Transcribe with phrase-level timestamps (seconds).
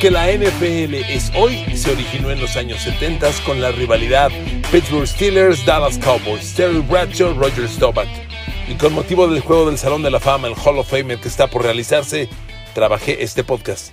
[0.00, 4.30] que la NFL es hoy se originó en los años 70 con la rivalidad
[4.70, 8.08] Pittsburgh Steelers, Dallas Cowboys, Terry Bradshaw, Roger Staubach.
[8.68, 11.26] Y con motivo del juego del Salón de la Fama, el Hall of Fame que
[11.26, 12.28] está por realizarse,
[12.74, 13.92] trabajé este podcast.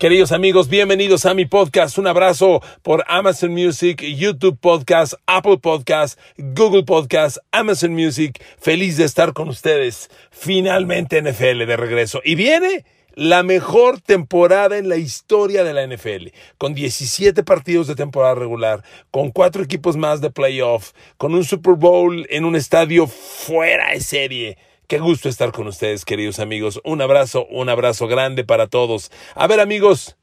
[0.00, 1.96] Queridos amigos, bienvenidos a mi podcast.
[1.98, 8.42] Un abrazo por Amazon Music, YouTube Podcast, Apple Podcast, Google Podcast, Amazon Music.
[8.58, 10.10] Feliz de estar con ustedes.
[10.32, 12.20] Finalmente NFL de regreso.
[12.24, 12.84] Y viene
[13.18, 18.84] la mejor temporada en la historia de la NFL, con 17 partidos de temporada regular,
[19.10, 24.00] con cuatro equipos más de playoff, con un Super Bowl en un estadio fuera de
[24.00, 24.56] serie.
[24.86, 26.80] Qué gusto estar con ustedes, queridos amigos.
[26.84, 29.10] Un abrazo, un abrazo grande para todos.
[29.34, 30.16] A ver, amigos,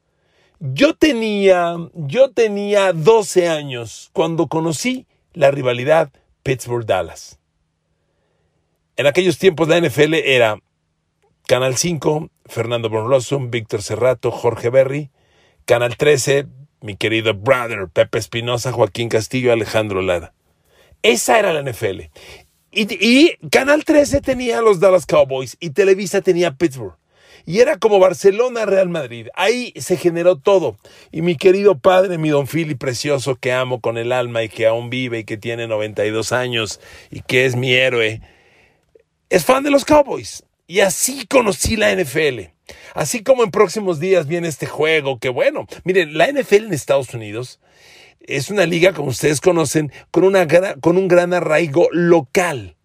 [0.58, 6.10] yo tenía, yo tenía 12 años cuando conocí la rivalidad
[6.44, 7.38] Pittsburgh-Dallas.
[8.96, 10.58] En aquellos tiempos la NFL era
[11.46, 15.10] Canal 5, Fernando Bonrossum, Víctor Cerrato, Jorge Berry.
[15.64, 16.46] Canal 13,
[16.80, 20.32] mi querido brother, Pepe Espinosa, Joaquín Castillo, Alejandro Lara.
[21.02, 22.02] Esa era la NFL.
[22.70, 26.96] Y, Canal 13 tenía los Dallas Cowboys y Televisa tenía Pittsburgh.
[27.46, 29.28] Y era como Barcelona, Real Madrid.
[29.34, 30.76] Ahí se generó todo.
[31.12, 34.66] Y mi querido padre, mi don Philly precioso, que amo con el alma y que
[34.66, 38.20] aún vive y que tiene 92 años y que es mi héroe,
[39.30, 40.45] es fan de los Cowboys.
[40.66, 42.50] Y así conocí la NFL.
[42.94, 47.14] Así como en próximos días viene este juego, que bueno, miren, la NFL en Estados
[47.14, 47.60] Unidos
[48.20, 50.46] es una liga, como ustedes conocen, con, una,
[50.80, 52.76] con un gran arraigo local.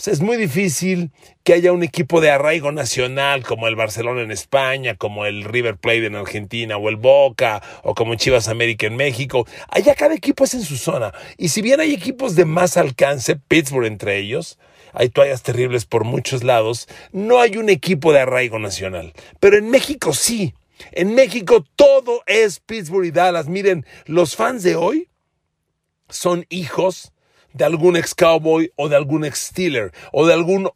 [0.00, 1.10] O sea, es muy difícil
[1.44, 5.76] que haya un equipo de arraigo nacional como el Barcelona en España, como el River
[5.76, 9.46] Plate en Argentina, o el Boca, o como Chivas América en México.
[9.68, 11.12] Allá cada equipo es en su zona.
[11.36, 14.58] Y si bien hay equipos de más alcance, Pittsburgh entre ellos,
[14.92, 19.12] hay toallas terribles por muchos lados, no hay un equipo de arraigo nacional.
[19.38, 20.54] Pero en México sí.
[20.92, 23.48] En México todo es Pittsburgh y Dallas.
[23.48, 25.08] Miren, los fans de hoy
[26.08, 27.12] son hijos
[27.52, 30.70] de algún ex cowboy o de algún ex Steeler o de algún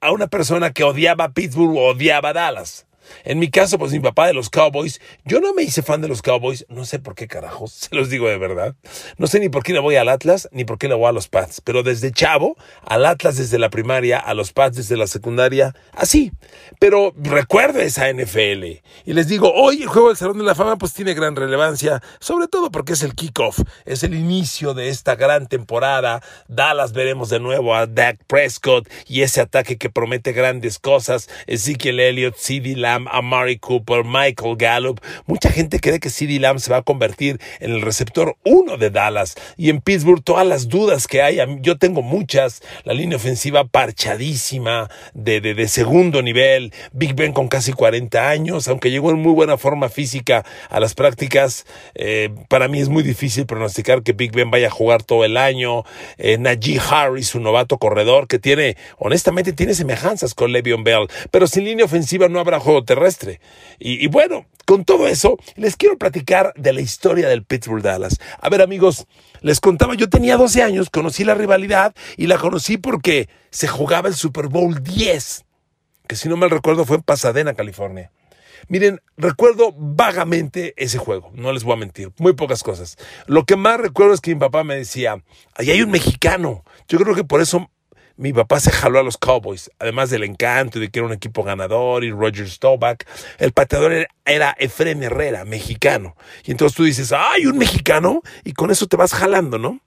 [0.00, 2.87] a una persona que odiaba Pittsburgh o odiaba Dallas.
[3.24, 6.08] En mi caso, pues mi papá de los Cowboys, yo no me hice fan de
[6.08, 8.74] los Cowboys, no sé por qué carajos, se los digo de verdad.
[9.16, 11.12] No sé ni por qué le voy al Atlas, ni por qué le voy a
[11.12, 15.06] los Pats, pero desde chavo, al Atlas desde la primaria, a los Pats desde la
[15.06, 16.32] secundaria, así.
[16.78, 18.64] Pero recuerdo esa NFL.
[19.04, 22.02] Y les digo, hoy el juego del Salón de la Fama pues tiene gran relevancia,
[22.20, 26.22] sobre todo porque es el kickoff, es el inicio de esta gran temporada.
[26.48, 31.28] Dallas veremos de nuevo a Dak Prescott y ese ataque que promete grandes cosas.
[31.46, 35.00] Ezekiel Elliott, CeeDee Lamb, Amari Cooper, Michael Gallup.
[35.26, 38.90] Mucha gente cree que CeeDee Lamb se va a convertir en el receptor uno de
[38.90, 39.36] Dallas.
[39.56, 42.62] Y en Pittsburgh todas las dudas que hay, yo tengo muchas.
[42.84, 46.72] La línea ofensiva parchadísima, de, de, segundo nivel.
[46.92, 50.94] Big Ben con casi 40 años, aunque llegó en muy buena forma física a las
[50.94, 51.66] prácticas.
[51.94, 55.36] Eh, para mí es muy difícil pronosticar que Big Ben vaya a jugar todo el
[55.36, 55.84] año.
[56.16, 61.08] Eh, Najee Harris, un novato corredor que tiene, honestamente, tiene semejanzas con Le'Veon Bell.
[61.30, 63.40] Pero sin línea ofensiva no habrá juego terrestre.
[63.78, 68.18] Y, bueno, con todo eso, les quiero platicar de la historia del Pittsburgh Dallas.
[68.40, 69.06] A ver, amigos,
[69.42, 74.08] les contaba, yo tenía 12 años, conocí la rivalidad y la conocí porque se jugaba
[74.08, 75.44] el Super Bowl 10,
[76.08, 78.10] que si no mal recuerdo fue en Pasadena, California.
[78.68, 82.96] Miren, recuerdo vagamente ese juego, no les voy a mentir, muy pocas cosas.
[83.26, 85.22] Lo que más recuerdo es que mi papá me decía,
[85.54, 86.64] ahí hay un mexicano.
[86.88, 87.70] Yo creo que por eso
[88.18, 91.44] mi papá se jaló a los Cowboys, además del encanto de que era un equipo
[91.44, 93.04] ganador y Roger Staubach.
[93.38, 96.16] El pateador era Efren Herrera, mexicano.
[96.44, 98.22] Y entonces tú dices, ¡ay, un mexicano!
[98.44, 99.80] Y con eso te vas jalando, ¿no?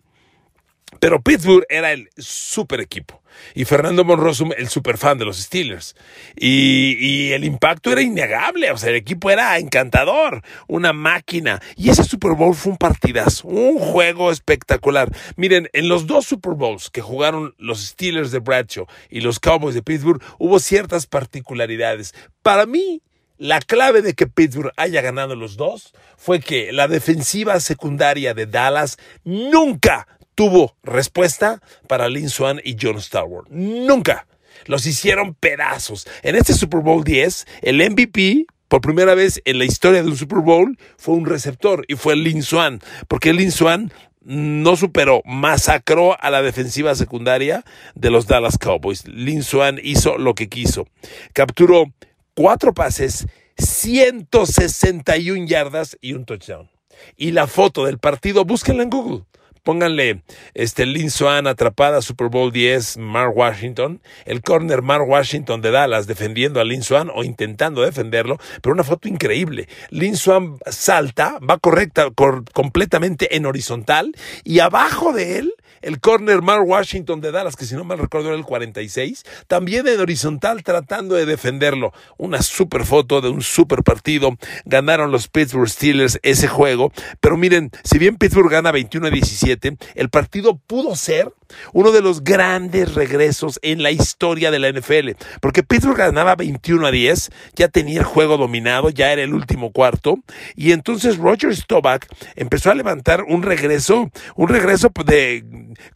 [1.00, 3.22] Pero Pittsburgh era el super equipo
[3.56, 5.96] y Fernando Monrosum el super fan de los Steelers.
[6.36, 11.62] Y, el impacto era innegable, o sea, el equipo era encantador, una máquina.
[11.76, 15.10] Y ese Super Bowl fue un partidazo, un juego espectacular.
[15.36, 19.76] Miren, en los dos Super Bowls que jugaron los Steelers de Bradshaw y los Cowboys
[19.76, 22.14] de Pittsburgh, hubo ciertas particularidades.
[22.42, 23.02] Para mí,
[23.38, 28.46] la clave de que Pittsburgh haya ganado los dos fue que la defensiva secundaria de
[28.46, 30.08] Dallas nunca
[30.42, 33.46] tuvo respuesta para Lin Swan y John Starward.
[33.52, 34.26] Nunca.
[34.66, 36.08] Los hicieron pedazos.
[36.24, 40.18] En este Super Bowl 10, el MVP por primera vez en la historia de un
[40.18, 46.20] Super Bowl fue un receptor y fue Lin Swan, porque Lin Swan no superó, masacró
[46.20, 49.08] a la defensiva secundaria de los Dallas Cowboys.
[49.08, 50.88] Lin Swan hizo lo que quiso.
[51.34, 51.94] Capturó
[52.34, 53.28] cuatro pases,
[53.60, 56.72] 161 yardas y un touchdown.
[57.16, 59.26] Y la foto del partido, búsquenla en Google
[59.64, 60.24] Pónganle
[60.56, 66.08] este Lin Swan atrapada Super Bowl 10 Mark Washington, el corner Mark Washington de Dallas
[66.08, 69.68] defendiendo a Lin Swan o intentando defenderlo, pero una foto increíble.
[69.92, 72.08] Lin Swan salta, va correcta,
[72.54, 77.76] completamente en horizontal y abajo de él el corner Mark Washington de Dallas, que si
[77.76, 81.92] no mal recuerdo era el 46, también en horizontal tratando de defenderlo.
[82.18, 84.38] Una super foto de un super partido.
[84.66, 89.51] Ganaron los Pittsburgh Steelers ese juego, pero miren, si bien Pittsburgh gana 21 a 17,
[89.96, 91.34] el partido pudo ser
[91.74, 95.12] uno de los grandes regresos en la historia de la NFL,
[95.42, 99.72] porque Pittsburgh ganaba 21 a 10, ya tenía el juego dominado, ya era el último
[99.72, 100.18] cuarto,
[100.56, 102.06] y entonces Roger Staubach
[102.36, 105.44] empezó a levantar un regreso, un regreso de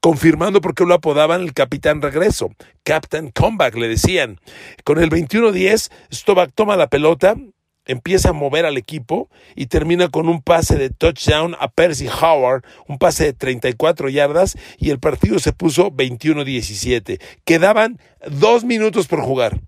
[0.02, 2.50] confirmando por qué lo apodaban el Capitán Regreso,
[2.84, 4.40] Captain Comeback le decían.
[4.84, 7.36] Con el 21-10, Staubach toma la pelota,
[7.86, 12.64] empieza a mover al equipo y termina con un pase de touchdown a Percy Howard,
[12.88, 17.22] un pase de 34 yardas y el partido se puso 21-17.
[17.46, 18.00] Quedaban
[18.30, 19.60] dos minutos por jugar.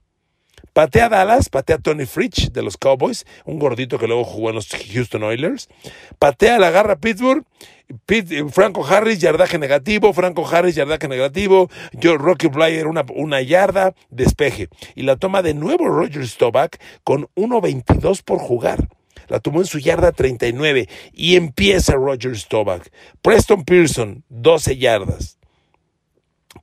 [0.74, 4.68] Patea Dallas, patea Tony Fritsch de los Cowboys, un gordito que luego jugó en los
[4.68, 5.70] Houston Oilers.
[6.20, 7.44] Patea la garra Pittsburgh.
[8.52, 10.14] Franco Harris, yardaje negativo.
[10.14, 11.70] Franco Harris, yardaje negativo.
[11.94, 14.70] Yo, Rocky Flyer, una, una yarda, despeje.
[14.96, 18.90] Y la toma de nuevo Roger Staubach con 1.22 por jugar.
[19.28, 22.88] La tomó en su yarda 39 y empieza Roger Staubach.
[23.22, 25.38] Preston Pearson, 12 yardas.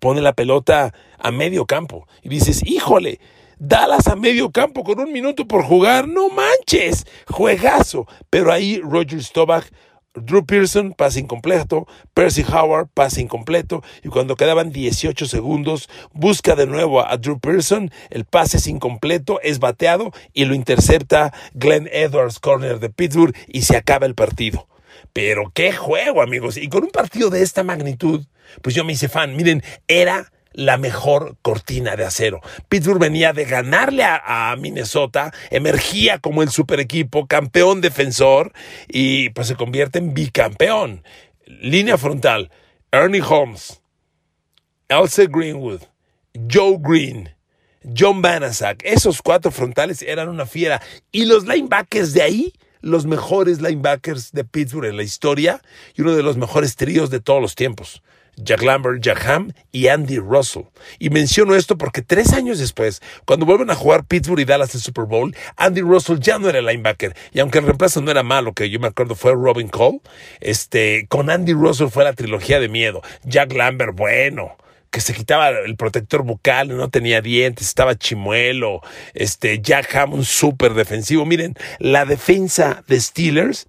[0.00, 3.21] Pone la pelota a medio campo y dices, híjole,
[3.59, 8.06] Dallas a medio campo con un minuto por jugar, no manches, juegazo.
[8.29, 9.67] Pero ahí Roger Staubach,
[10.14, 16.66] Drew Pearson, pase incompleto, Percy Howard, pase incompleto, y cuando quedaban 18 segundos, busca de
[16.66, 22.38] nuevo a Drew Pearson, el pase es incompleto, es bateado y lo intercepta Glenn Edwards,
[22.38, 24.69] corner de Pittsburgh, y se acaba el partido.
[25.12, 26.56] Pero qué juego, amigos.
[26.56, 28.25] Y con un partido de esta magnitud,
[28.62, 29.37] pues yo me hice fan.
[29.37, 32.40] Miren, era la mejor cortina de acero.
[32.68, 38.52] Pittsburgh venía de ganarle a, Minnesota, emergía como el super equipo, campeón defensor
[38.88, 41.04] y pues se convierte en bicampeón.
[41.46, 42.50] Línea frontal,
[42.90, 43.82] Ernie Holmes,
[44.88, 45.82] Elsie Greenwood,
[46.50, 47.34] Joe Green,
[47.96, 50.80] John Banasak, esos cuatro frontales eran una fiera.
[51.12, 55.60] Y los linebackers de ahí, los mejores linebackers de Pittsburgh en la historia
[55.94, 58.02] y uno de los mejores tríos de todos los tiempos.
[58.36, 60.64] Jack Lambert, Jack Ham y Andy Russell.
[60.98, 64.81] Y menciono esto porque tres años después, cuando vuelven a jugar Pittsburgh y Dallas el
[64.81, 67.14] Super Bowl, Andy Russell ya no era linebacker.
[67.32, 70.00] Y aunque el reemplazo no era malo, que yo me acuerdo fue Robin Cole,
[70.40, 73.02] este, con Andy Russell fue la trilogía de miedo.
[73.25, 74.56] Jack Lambert, bueno
[74.94, 78.80] que se quitaba el protector bucal, no tenía dientes, estaba chimuelo,
[79.12, 81.26] este Jack un súper defensivo.
[81.26, 83.66] Miren, la defensa de Steelers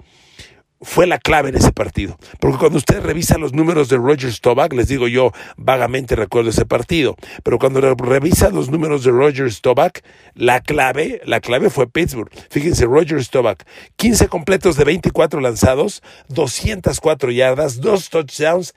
[0.85, 2.17] fue la clave en ese partido.
[2.39, 6.65] Porque cuando usted revisa los números de Roger Staubach, les digo yo, vagamente recuerdo ese
[6.65, 9.99] partido, pero cuando revisa los números de Roger Staubach,
[10.35, 12.29] la clave, la clave fue Pittsburgh.
[12.49, 13.63] Fíjense, Roger Staubach,
[13.97, 18.73] 15 completos de 24 lanzados, 204 yardas, dos touchdowns,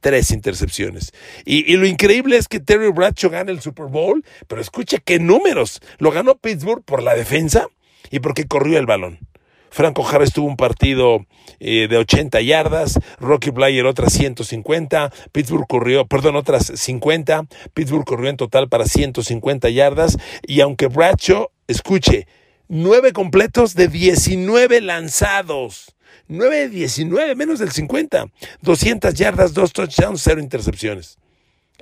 [0.00, 1.12] tres intercepciones.
[1.44, 5.80] Y, lo increíble es que Terry Bradshaw gana el Super Bowl, pero escuche qué números.
[5.98, 7.66] Lo ganó Pittsburgh por la defensa
[8.10, 9.29] y porque corrió el balón.
[9.70, 11.26] Franco Harris tuvo un partido
[11.58, 18.30] eh, de 80 yardas, Rocky Blair otras 150, Pittsburgh corrió, perdón, otras 50, Pittsburgh corrió
[18.30, 22.26] en total para 150 yardas y aunque Bradshaw, escuche,
[22.68, 25.96] 9 completos de 19 lanzados.
[26.28, 28.26] 9 de 19, menos del 50.
[28.62, 31.18] 200 yardas, 2 touchdowns, 0 intercepciones.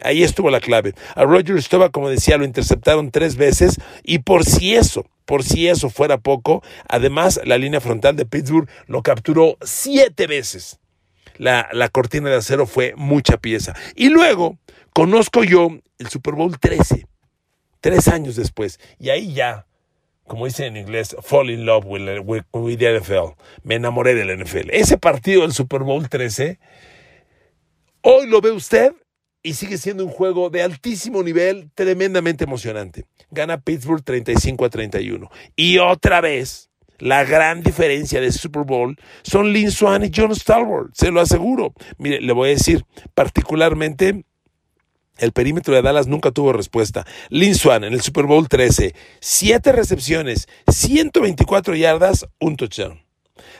[0.01, 0.95] Ahí estuvo la clave.
[1.15, 5.69] A Roger Stova, como decía, lo interceptaron tres veces y por si eso, por si
[5.69, 10.81] eso fuera poco, además la línea frontal de Pittsburgh lo capturó siete veces.
[11.37, 13.75] La, la cortina de acero fue mucha pieza.
[13.95, 14.57] Y luego
[14.95, 15.69] conozco yo
[15.99, 17.07] el Super Bowl 13,
[17.83, 19.67] tres años después, y ahí ya
[20.27, 22.03] como dice en inglés, fall in love with,
[22.53, 23.35] with, the NFL.
[23.65, 24.71] Me enamoré del NFL.
[24.71, 26.59] Ese partido del Super Bowl 13,
[28.03, 28.93] hoy lo ve usted
[29.43, 33.05] y sigue siendo un juego de altísimo nivel, tremendamente emocionante.
[33.31, 35.31] Gana Pittsburgh 35 a 31.
[35.57, 40.91] Y otra vez, la gran diferencia de Super Bowl son Lynn Swan y John Stalwart,
[40.95, 41.73] se lo aseguro.
[41.97, 44.25] Mire, le voy a decir, particularmente
[45.19, 47.07] el perímetro de Dallas nunca tuvo respuesta.
[47.31, 53.08] Lynn Swan en el Super Bowl 13, 7 recepciones, 124 yardas, un touchdown.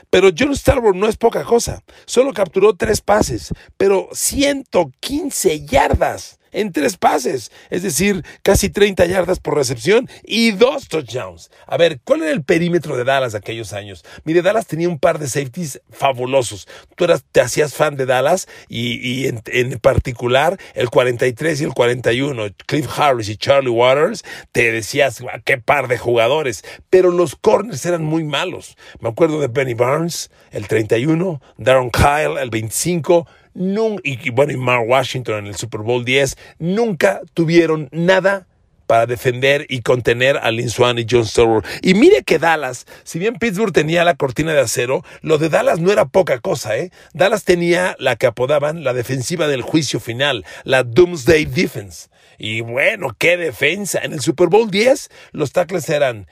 [0.09, 1.83] Pero John Starbord no es poca cosa.
[2.05, 6.38] Solo capturó tres pases, pero 115 yardas.
[6.51, 11.51] En tres pases, es decir, casi 30 yardas por recepción y dos touchdowns.
[11.67, 14.03] A ver, ¿cuál era el perímetro de Dallas aquellos años?
[14.23, 16.67] Mire, Dallas tenía un par de safeties fabulosos.
[16.95, 22.43] Tú eras, te hacías fan de Dallas y, en, particular el 43 y el 41,
[22.65, 28.03] Cliff Harris y Charlie Waters, te decías, qué par de jugadores, pero los corners eran
[28.03, 28.77] muy malos.
[28.99, 34.87] Me acuerdo de Benny Barnes, el 31, Darren Kyle, el 25, y, bueno, y Mark
[34.87, 38.47] Washington en el Super Bowl 10, nunca tuvieron nada
[38.89, 41.63] para defender y contener a Lin Swan y John Stowell.
[41.83, 45.79] Y mire que Dallas, si bien Pittsburgh tenía la cortina de acero, lo de Dallas
[45.79, 46.89] no era poca cosa, ¿eh?
[47.13, 52.09] Dallas tenía la que apodaban la defensiva del juicio final, la Doomsday Defense.
[52.39, 53.99] Y bueno, qué defensa.
[54.01, 56.25] En el Super Bowl 10, los tackles eran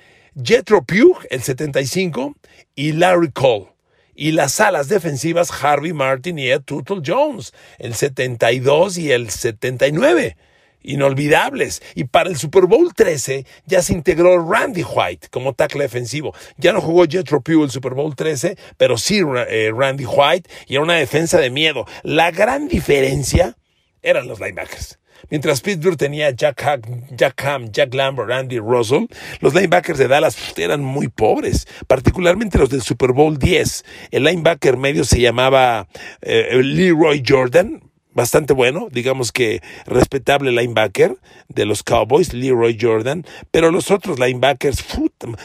[0.44, 2.36] Jethro Pugh, el 75,
[2.74, 3.77] y Larry Cole
[4.18, 10.36] y las alas defensivas Harvey Martin y Ed Tuttle Jones, el 72 y el 79
[10.82, 11.84] inolvidables.
[11.96, 16.34] Y para el Super Bowl 13 ya se integró Randy White como tackle defensivo.
[16.58, 20.74] Ya no jugó Jetro Pugh el Super Bowl 13, pero sí eh, Randy White y
[20.74, 21.86] era una defensa de miedo.
[22.04, 23.56] La gran diferencia
[24.02, 24.98] eran los linebackers.
[25.30, 26.64] Mientras Pittsburgh tenía Jack,
[27.12, 29.06] Jack Ham, Jack Lambert, Andy Russell,
[29.42, 33.84] los linebackers de Dallas eran muy pobres, particularmente los del Super Bowl 10.
[34.12, 35.88] El linebacker medio se llamaba
[36.22, 37.84] eh, Leroy Jordan,
[38.14, 41.18] bastante bueno, digamos que respetable linebacker
[41.50, 44.84] de los Cowboys, Leroy Jordan, pero los otros linebackers,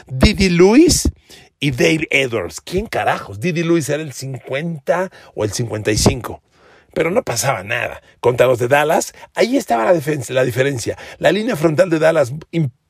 [0.07, 1.11] Didi Lewis
[1.59, 2.61] y Dave Edwards.
[2.61, 3.39] ¿Quién carajos?
[3.39, 6.41] Didi Lewis era el 50 o el 55
[6.93, 8.01] pero no pasaba nada.
[8.19, 10.97] Contra los de Dallas, ahí estaba la, la diferencia.
[11.17, 12.33] La línea frontal de Dallas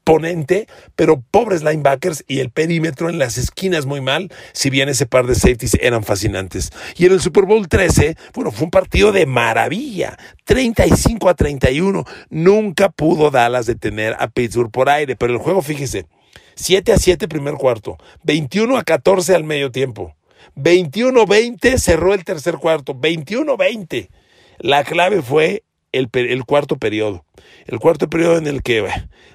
[0.06, 5.06] imponente, pero pobres linebackers y el perímetro en las esquinas muy mal, si bien ese
[5.06, 6.72] par de safeties eran fascinantes.
[6.98, 12.04] Y en el Super Bowl 13, bueno, fue un partido de maravilla, 35 a 31.
[12.30, 16.06] Nunca pudo Dallas detener a Pittsburgh por aire, pero el juego, fíjese,
[16.56, 20.16] 7 a 7 primer cuarto, 21 a 14 al medio tiempo.
[20.56, 22.94] 21-20 cerró el tercer cuarto.
[22.96, 24.10] 21-20.
[24.60, 27.26] La clave fue el, cuarto periodo.
[27.66, 28.88] El cuarto periodo en el que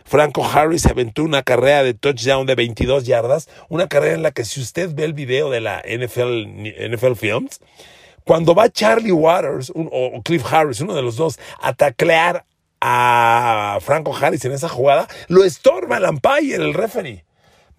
[0.05, 3.49] Franco Harris aventó una carrera de touchdown de 22 yardas.
[3.69, 7.61] Una carrera en la que si usted ve el video de la NFL, NFL Films,
[8.25, 12.45] cuando va Charlie Waters o Cliff Harris, uno de los dos, a taclear
[12.81, 17.25] a Franco Harris en esa jugada, lo estorba el umpire, el referee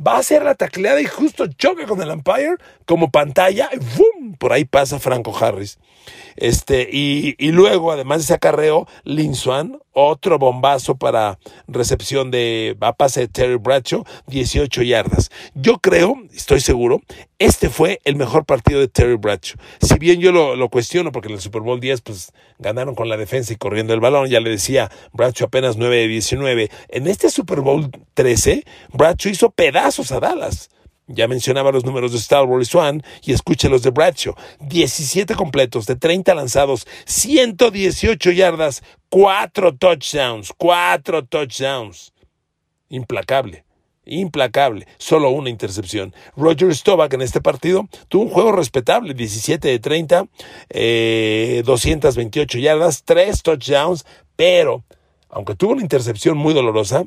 [0.06, 4.19] va a hacer la tacleada y justo choca con el umpire como pantalla y ¡bum!
[4.40, 5.78] Por ahí pasa Franco Harris.
[6.36, 12.94] Este, y, luego, además de ese acarreo, Lin Swan, otro bombazo para recepción de a
[12.94, 15.30] pase de Terry Bradshaw, 18 yardas.
[15.54, 17.02] Yo creo, estoy seguro,
[17.40, 19.58] este fue el mejor partido de Terry Bradshaw.
[19.82, 23.18] Si bien yo lo, cuestiono, porque en el Super Bowl 10 pues, ganaron con la
[23.18, 26.72] defensa y corriendo el balón, ya le decía, Bradshaw apenas 9 de 19.
[26.88, 30.70] En este Super Bowl 13, Bradshaw hizo pedazos a Dallas.
[31.12, 34.36] Ya mencionaba los números de Star Wars Swan y escuche los de Bradshaw.
[34.60, 42.14] 17 completos de 30 lanzados, 118 yardas, 4 touchdowns, 4 touchdowns.
[42.90, 43.66] Implacable,
[44.06, 44.86] implacable.
[45.00, 46.14] Solo una intercepción.
[46.38, 50.28] Roger Staubach en este partido tuvo un juego respetable, 17 de 30,
[51.64, 54.84] 228 eh, yardas, 3 touchdowns, pero
[55.30, 57.06] aunque tuvo una intercepción muy dolorosa,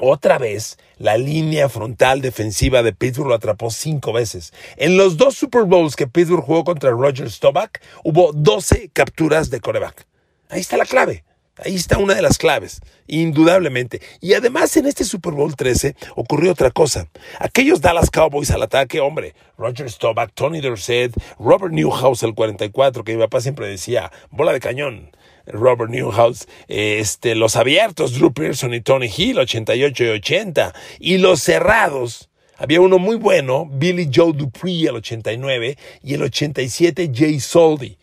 [0.00, 4.52] otra vez, la línea frontal defensiva de Pittsburgh lo atrapó cinco veces.
[4.76, 9.60] En los dos Super Bowls que Pittsburgh jugó contra Roger Staubach, hubo 12 capturas de
[9.60, 10.06] coreback.
[10.48, 11.24] Ahí está la clave.
[11.62, 14.00] Ahí está una de las claves, indudablemente.
[14.20, 17.08] Y además en este Super Bowl 13 ocurrió otra cosa.
[17.38, 23.14] Aquellos Dallas Cowboys al ataque, hombre, Roger Staubach, Tony Dorsett, Robert Newhouse, el 44, que
[23.14, 25.10] mi papá siempre decía, bola de cañón.
[25.52, 31.42] Robert Newhouse, este, los abiertos, Drew Pearson y Tony Hill, 88 y 80, y los
[31.42, 32.28] cerrados.
[32.56, 37.96] Había uno muy bueno, Billy Joe Dupree, el 89, y el 87, Jay Soldy.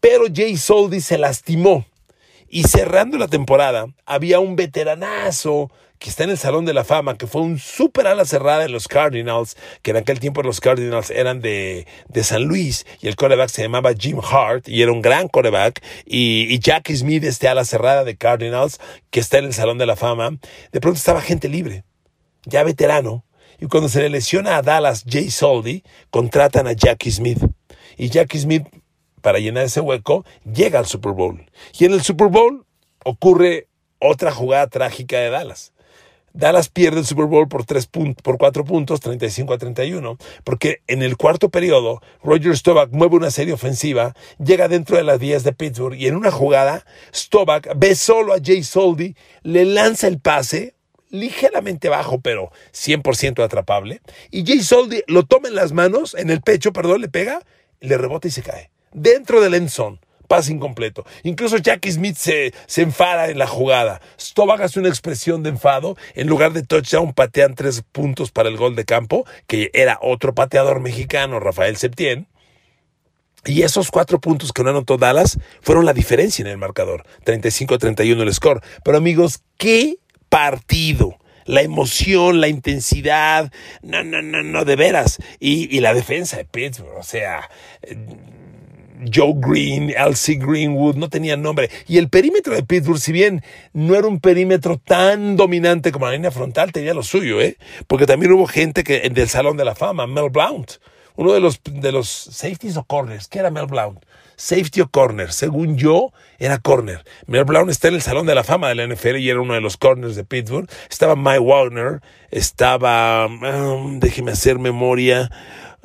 [0.00, 1.84] Pero Jay Soldy se lastimó.
[2.48, 5.70] Y cerrando la temporada, había un veteranazo
[6.02, 8.72] que está en el Salón de la Fama, que fue un súper ala cerrada en
[8.72, 13.14] los Cardinals, que en aquel tiempo los Cardinals eran de, de San Luis, y el
[13.14, 17.46] coreback se llamaba Jim Hart, y era un gran coreback, y, y Jackie Smith, este
[17.46, 18.80] ala cerrada de Cardinals,
[19.10, 20.38] que está en el Salón de la Fama,
[20.72, 21.84] de pronto estaba gente libre,
[22.46, 23.24] ya veterano,
[23.60, 27.38] y cuando se le lesiona a Dallas Jay Soldy, contratan a Jackie Smith.
[27.96, 28.66] Y Jackie Smith,
[29.20, 31.48] para llenar ese hueco, llega al Super Bowl.
[31.78, 32.66] Y en el Super Bowl
[33.04, 33.68] ocurre
[34.00, 35.72] otra jugada trágica de Dallas.
[36.34, 41.02] Dallas pierde el Super Bowl por, tres por cuatro puntos, 35 a 31, porque en
[41.02, 45.52] el cuarto periodo Roger Staubach mueve una serie ofensiva, llega dentro de las 10 de
[45.52, 46.84] Pittsburgh y en una jugada
[47.14, 50.74] Staubach ve solo a Jay Soldy, le lanza el pase,
[51.10, 56.40] ligeramente bajo, pero 100% atrapable, y Jay Soldy lo toma en las manos, en el
[56.40, 57.40] pecho, perdón, le pega,
[57.80, 59.98] le rebota y se cae, dentro del end zone
[60.32, 61.04] pase incompleto.
[61.24, 64.00] Incluso Jackie Smith se, se enfada en la jugada.
[64.18, 65.94] Stovak hace una expresión de enfado.
[66.14, 70.34] En lugar de touchdown, patean tres puntos para el gol de campo, que era otro
[70.34, 72.28] pateador mexicano, Rafael Septién.
[73.44, 77.04] Y esos cuatro puntos que no anotó Dallas fueron la diferencia en el marcador.
[77.26, 78.62] 35-31 el score.
[78.82, 79.98] Pero amigos, ¿qué
[80.30, 81.18] partido?
[81.44, 85.18] la emoción, la intensidad, no, no, no, no, de veras.
[85.40, 87.50] Y, y la defensa de Pittsburgh, o sea,
[89.10, 91.70] Joe Green, Elsie Greenwood, no tenían nombre.
[91.86, 93.42] Y el perímetro de Pittsburgh, si bien
[93.72, 97.56] no era un perímetro tan dominante como la línea frontal, tenía lo suyo, ¿eh?
[97.86, 100.72] Porque también hubo gente que del Salón de la Fama, Mel Blount,
[101.16, 103.28] uno de los, de los safeties o corners.
[103.28, 104.04] ¿Qué era Mel Blount?
[104.36, 105.32] Safety o corner.
[105.32, 107.04] Según yo, era corner.
[107.26, 109.54] Mel Blount está en el Salón de la Fama de la NFL y era uno
[109.54, 110.68] de los corners de Pittsburgh.
[110.90, 115.30] Estaba Mike Wagner, estaba, um, déjeme hacer memoria,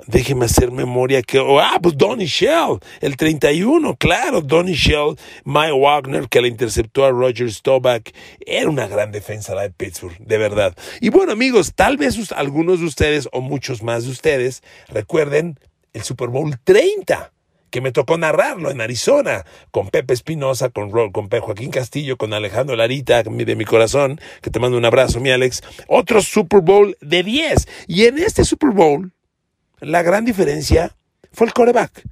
[0.06, 6.28] déjeme hacer memoria que, oh, ah, pues Shell, el 31, claro, Donny Shell, Mike Wagner,
[6.30, 8.12] que le interceptó a Roger Staubach,
[8.46, 10.76] era una gran defensa la de Pittsburgh, de verdad.
[11.02, 15.60] Y bueno, amigos, tal vez algunos de ustedes, o muchos más de ustedes, recuerden
[15.94, 17.32] el Super Bowl 30
[17.70, 22.76] que me tocó narrarlo en Arizona, con Pepe Espinosa, con, con Joaquín Castillo, con Alejandro
[22.76, 25.62] Larita, de mi corazón, que te mando un abrazo, mi Alex.
[25.88, 27.68] Otro Super Bowl de 10.
[27.88, 29.12] Y en este Super Bowl,
[29.80, 30.96] la gran diferencia
[31.32, 32.04] fue el coreback.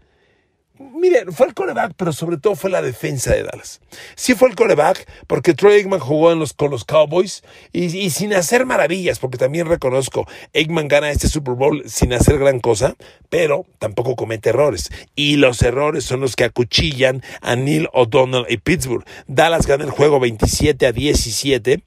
[0.77, 3.79] Mire, fue el coreback, pero sobre todo fue la defensa de Dallas.
[4.15, 9.19] Sí fue el coreback, porque Troy Aikman jugó con los Cowboys y, sin hacer maravillas,
[9.19, 12.95] porque también reconozco, Aikman gana este Super Bowl sin hacer gran cosa,
[13.29, 14.91] pero tampoco comete errores.
[15.15, 19.05] Y los errores son los que acuchillan a Neil O'Donnell y Pittsburgh.
[19.27, 21.84] Dallas gana el juego 27 a 17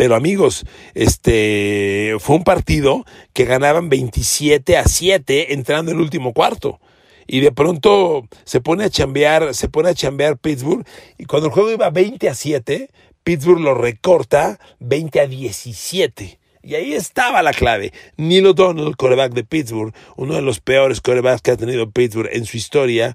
[0.00, 0.64] pero amigos,
[0.94, 3.04] este fue un partido
[3.34, 6.80] que ganaban 27 a 7 entrando en el último cuarto.
[7.26, 10.86] Y de pronto se pone a chambear, se pone a chambear Pittsburgh.
[11.18, 12.88] Y cuando el juego iba 20 a 7,
[13.22, 16.40] Pittsburgh lo recorta 20 a 17.
[16.62, 17.92] Y ahí estaba la clave.
[18.16, 22.46] Neil O'Donnell, coreback de Pittsburgh, uno de los peores corebacks que ha tenido Pittsburgh en
[22.46, 23.14] su historia,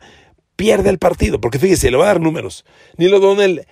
[0.55, 1.41] pierde el partido.
[1.41, 2.63] Porque fíjese, le voy a dar números.
[2.97, 3.65] Neil O'Donnell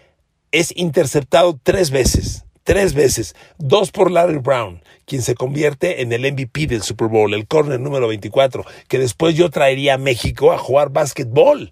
[0.51, 6.31] es interceptado tres veces tres veces, dos por Larry Brown, quien se convierte en el
[6.31, 10.57] MVP del Super Bowl, el corner número 24, que después yo traería a México a
[10.57, 11.71] jugar básquetbol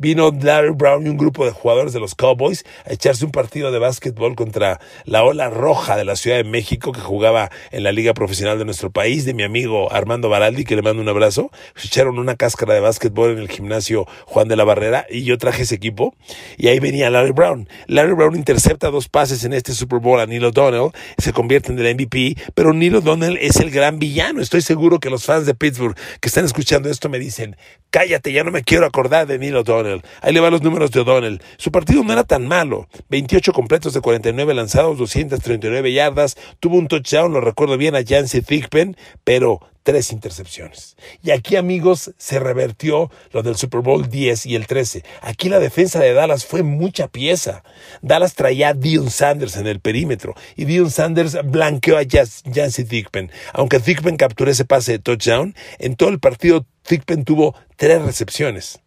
[0.00, 3.70] vino Larry Brown y un grupo de jugadores de los Cowboys a echarse un partido
[3.70, 7.92] de básquetbol contra la ola roja de la Ciudad de México que jugaba en la
[7.92, 11.50] liga profesional de nuestro país, de mi amigo Armando Baraldi, que le mando un abrazo.
[11.84, 15.62] Echaron una cáscara de básquetbol en el gimnasio Juan de la Barrera y yo traje
[15.62, 16.14] ese equipo
[16.56, 17.68] y ahí venía Larry Brown.
[17.86, 21.78] Larry Brown intercepta dos pases en este Super Bowl a Neil O'Donnell, se convierte en
[21.78, 24.40] el MVP, pero Neil O'Donnell es el gran villano.
[24.40, 27.56] Estoy seguro que los fans de Pittsburgh que están escuchando esto me dicen,
[27.90, 29.89] cállate, ya no me quiero acordar de Neil O'Donnell.
[30.20, 31.42] Ahí le van los números de O'Donnell.
[31.56, 32.88] Su partido no era tan malo.
[33.08, 36.36] 28 completos de 49 lanzados, 239 yardas.
[36.60, 40.96] Tuvo un touchdown, lo recuerdo bien, a Jancy Thigpen, pero tres intercepciones.
[41.22, 45.04] Y aquí, amigos, se revertió lo del Super Bowl 10 y el 13.
[45.22, 47.62] Aquí la defensa de Dallas fue mucha pieza.
[48.02, 53.30] Dallas traía a Dion Sanders en el perímetro y Dion Sanders blanqueó a Jancy Thigpen.
[53.52, 58.80] Aunque Thigpen capturó ese pase de touchdown, en todo el partido Thigpen tuvo tres recepciones.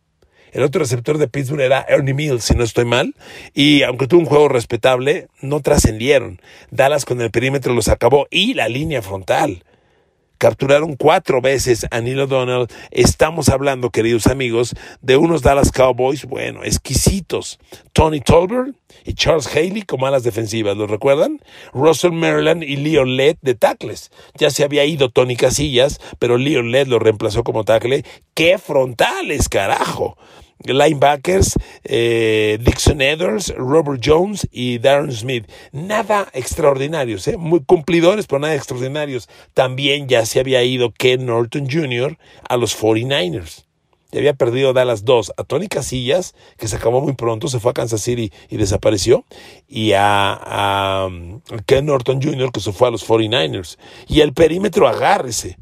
[0.53, 3.15] El otro receptor de Pittsburgh era Ernie Mills, si no estoy mal.
[3.53, 6.39] Y aunque tuvo un juego respetable, no trascendieron.
[6.69, 9.63] Dallas con el perímetro los acabó y la línea frontal.
[10.43, 12.67] Capturaron cuatro veces a Neil O'Donnell.
[12.91, 17.59] Estamos hablando, queridos amigos, de unos Dallas Cowboys, bueno, exquisitos.
[17.93, 18.75] Tony Tolbert
[19.05, 21.39] y Charles Haley como alas defensivas, ¿lo recuerdan?
[21.73, 24.11] Russell Maryland y Led de tackles.
[24.37, 28.03] Ya se había ido Tony Casillas, pero Leon Led lo reemplazó como tackle.
[28.33, 30.17] ¡Qué frontales, carajo!
[30.65, 35.49] Linebackers, eh, Dixon Edwards, Robert Jones y Darren Smith.
[35.71, 37.37] Nada extraordinarios, ¿eh?
[37.37, 39.29] muy cumplidores, pero nada extraordinarios.
[39.53, 42.17] También ya se había ido Ken Norton Jr.
[42.47, 43.65] a los 49ers.
[44.13, 47.71] Ya había perdido Dallas 2 a Tony Casillas, que se acabó muy pronto, se fue
[47.71, 49.25] a Kansas City y desapareció,
[49.67, 51.09] y a, a
[51.65, 53.77] Ken Norton Jr., que se fue a los 49ers.
[54.07, 55.57] Y el perímetro, agárrese.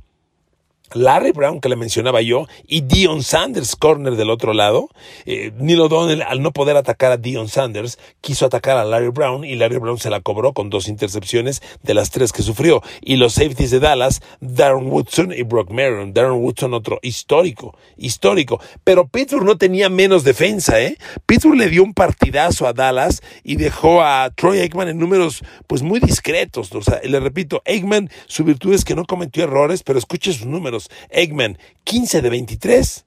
[0.93, 4.89] Larry Brown, que le mencionaba yo, y Dion Sanders, corner del otro lado.
[5.25, 9.43] Eh, Neil O'Donnell, al no poder atacar a Dion Sanders, quiso atacar a Larry Brown
[9.45, 12.81] y Larry Brown se la cobró con dos intercepciones de las tres que sufrió.
[13.01, 16.13] Y los safeties de Dallas, Darren Woodson y Brock Maron.
[16.13, 18.59] Darren Woodson, otro histórico, histórico.
[18.83, 20.97] Pero Pittsburgh no tenía menos defensa, ¿eh?
[21.25, 25.81] Pittsburgh le dio un partidazo a Dallas y dejó a Troy Aikman en números, pues
[25.81, 26.71] muy discretos.
[26.73, 30.45] O sea, le repito, Aikman, su virtud es que no cometió errores, pero escuche sus
[30.45, 30.80] números.
[31.09, 33.05] Eggman, 15 de 23,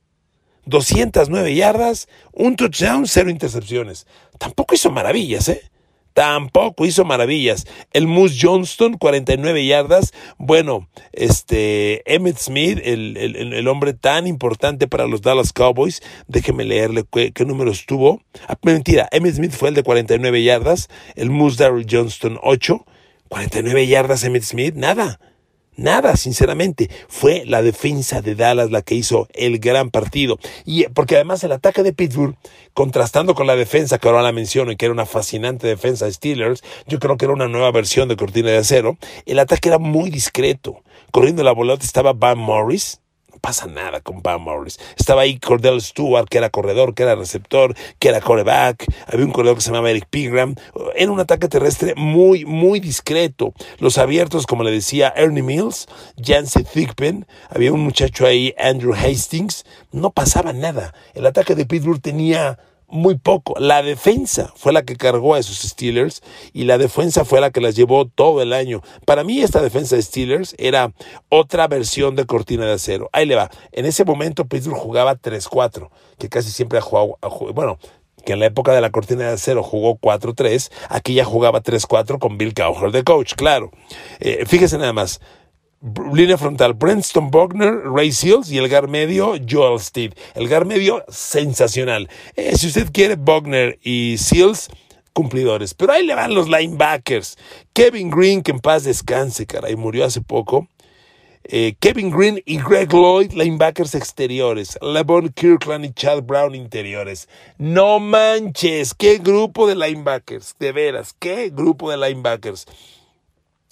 [0.66, 4.06] 209 yardas, un touchdown, cero intercepciones.
[4.38, 5.62] Tampoco hizo maravillas, ¿eh?
[6.14, 7.66] Tampoco hizo maravillas.
[7.92, 10.14] El Moose Johnston, 49 yardas.
[10.38, 16.02] Bueno, este, Emmett Smith, el, hombre tan importante para los Dallas Cowboys.
[16.28, 18.22] Déjeme leerle qué, qué números tuvo.
[18.46, 20.88] Ah, mentira, Emmett Smith fue el de 49 yardas.
[21.16, 22.87] El Moose Darryl Johnston, 8.
[23.28, 25.18] 49 yardas Emmett Smith, nada.
[25.76, 26.88] Nada, sinceramente.
[27.08, 30.38] Fue la defensa de Dallas la que hizo el gran partido.
[30.64, 32.37] Y porque además el ataque de Pittsburgh,
[32.74, 36.12] contrastando con la defensa que ahora la menciono y que era una fascinante defensa de
[36.12, 39.78] Steelers, yo creo que era una nueva versión de Cortina de Acero, el ataque era
[39.78, 40.82] muy discreto.
[41.10, 43.00] Corriendo la bolota estaba Van Morris,
[43.44, 44.80] pasa nada con Pam Morris.
[44.96, 48.87] Estaba ahí Cordell Stewart, que era corredor, que era receptor, que era coreback.
[49.07, 50.54] Había un corredor que se llamaba Eric Pigram.
[50.96, 53.52] Era un ataque terrestre muy, muy discreto.
[53.80, 59.66] Los abiertos, como le decía Ernie Mills, Jancy Thigpen, había un muchacho ahí, Andrew Hastings.
[59.92, 60.94] No pasaba nada.
[61.12, 62.59] El ataque de Pittsburgh tenía
[62.94, 63.54] muy poco.
[63.59, 67.61] La defensa fue la que cargó a esos Steelers y la defensa fue la que
[67.61, 68.83] las llevó todo el año.
[69.04, 70.92] Para mí esta defensa de Steelers era
[71.28, 73.11] otra versión de cortina de acero.
[73.12, 73.50] Ahí le va.
[73.72, 77.18] En ese momento Pittsburgh jugaba 3-4, que casi siempre ha jugado,
[77.52, 77.78] bueno,
[78.24, 82.20] que en la época de la cortina de acero jugó 4-3, aquí ya jugaba 3-4
[82.20, 83.72] con Bill Cowher de coach, claro.
[84.20, 85.20] Eh, fíjese nada más,
[86.12, 90.14] línea frontal, Brenton Bogner, Ray Seals y el gar medio, Joel Steve.
[90.34, 92.08] El gar medio, sensacional.
[92.36, 94.70] Eh, si usted quiere, Bogner y Seals,
[95.12, 95.74] cumplidores.
[95.74, 97.36] Pero ahí le van los linebackers.
[97.72, 100.68] Kevin Green, que en paz descanse, caray, murió hace poco.
[101.46, 104.78] Eh, Kevin Green y Greg Lloyd, linebackers exteriores.
[104.80, 107.28] LeBron Kirkland y Chad Brown, interiores.
[107.58, 112.66] No manches, qué grupo de linebackers, de veras, qué grupo de linebackers.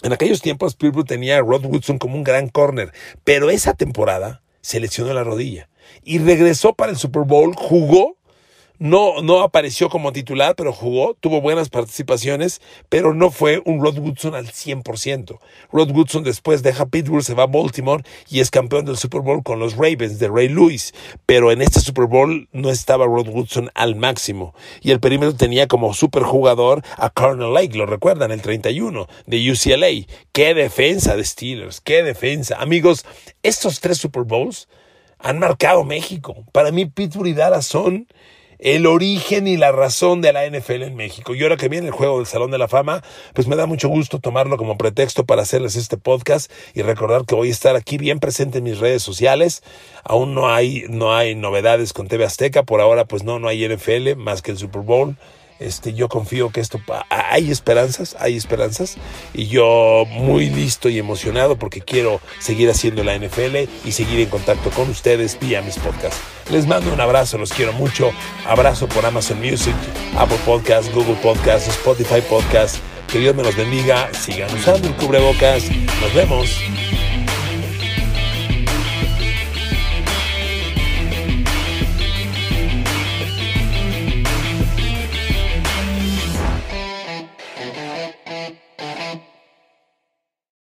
[0.03, 4.43] En aquellos tiempos Pittsburgh tenía a Rod Woodson como un gran corner, pero esa temporada
[4.61, 5.69] se lesionó la rodilla
[6.03, 8.17] y regresó para el Super Bowl, jugó
[8.79, 13.99] no, no apareció como titular, pero jugó, tuvo buenas participaciones, pero no fue un Rod
[13.99, 15.39] Woodson al 100%.
[15.73, 19.43] Rod Woodson después deja Pittsburgh, se va a Baltimore y es campeón del Super Bowl
[19.43, 20.93] con los Ravens de Ray Lewis.
[21.27, 24.55] Pero en este Super Bowl no estaba Rod Woodson al máximo.
[24.81, 30.07] Y el perímetro tenía como superjugador a Colonel Lake, lo recuerdan, el 31 de UCLA.
[30.33, 32.57] Qué defensa de Steelers, qué defensa.
[32.59, 33.05] Amigos,
[33.43, 34.69] estos tres Super Bowls
[35.19, 36.45] han marcado México.
[36.53, 38.09] Para mí, Pittsburgh y Dallas son
[38.62, 41.35] el origen y la razón de la NFL en México.
[41.35, 43.03] Y ahora que viene el juego del Salón de la Fama,
[43.35, 47.35] pues me da mucho gusto tomarlo como pretexto para hacerles este podcast y recordar que
[47.35, 49.64] voy a estar aquí bien presente en mis redes sociales.
[50.05, 53.66] Aún no hay, no hay novedades con TV Azteca, por ahora pues no, no hay
[53.66, 55.16] NFL más que el Super Bowl.
[55.62, 58.96] Este, yo confío que esto hay esperanzas, hay esperanzas
[59.33, 64.29] y yo muy listo y emocionado porque quiero seguir haciendo la NFL y seguir en
[64.29, 66.20] contacto con ustedes vía mis podcasts.
[66.51, 68.11] Les mando un abrazo, los quiero mucho.
[68.46, 69.75] Abrazo por Amazon Music,
[70.16, 72.81] Apple Podcasts, Google Podcasts, Spotify Podcasts.
[73.11, 74.09] Que Dios me los bendiga.
[74.14, 75.64] Sigan usando el cubrebocas.
[76.01, 76.48] Nos vemos.